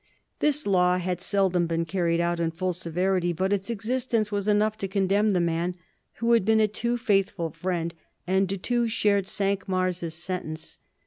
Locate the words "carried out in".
1.85-2.49